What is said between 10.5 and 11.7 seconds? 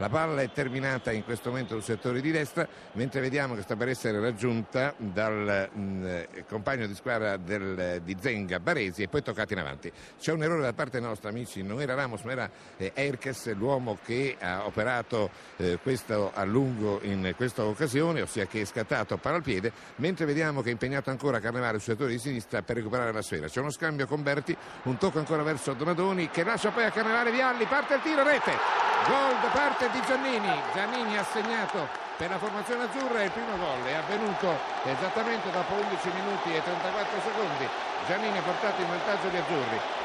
da parte nostra, amici,